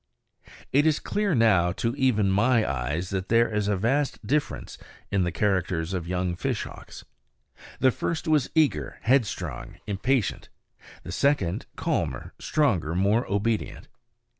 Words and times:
It 0.71 0.87
is 0.87 0.99
clear 0.99 1.35
now 1.35 1.71
to 1.73 1.93
even 1.95 2.31
my 2.31 2.67
eyes 2.67 3.11
that 3.11 3.29
there 3.29 3.53
is 3.53 3.67
a 3.67 3.77
vast 3.77 4.25
difference 4.25 4.79
in 5.11 5.25
the 5.25 5.31
characters 5.31 5.93
of 5.93 6.07
young 6.07 6.35
fishhawks. 6.35 7.05
The 7.79 7.91
first 7.91 8.27
was 8.27 8.49
eager, 8.55 8.97
headstrong, 9.03 9.77
impatient; 9.85 10.49
the 11.03 11.11
second 11.11 11.65
is 11.65 11.69
calmer, 11.75 12.33
stronger, 12.39 12.95
more 12.95 13.31
obedient. 13.31 13.89